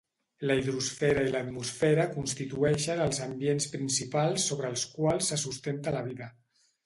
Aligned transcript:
La 0.49 0.53
hidrosfera 0.59 1.25
i 1.27 1.33
l'atmosfera 1.33 2.05
constitueixen 2.15 3.03
els 3.05 3.21
ambients 3.27 3.69
principals 3.75 4.49
sobre 4.53 4.71
els 4.73 4.87
quals 4.97 5.29
se 5.33 5.41
sustenta 5.43 5.97
la 5.99 6.05
vida. 6.11 6.33